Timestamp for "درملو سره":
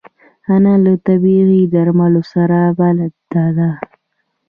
1.73-2.59